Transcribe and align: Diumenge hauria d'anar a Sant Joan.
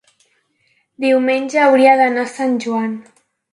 Diumenge 1.05 1.61
hauria 1.65 1.93
d'anar 2.01 2.25
a 2.25 2.33
Sant 2.35 2.59
Joan. 2.67 2.99